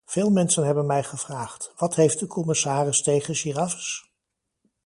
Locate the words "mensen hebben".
0.31-0.85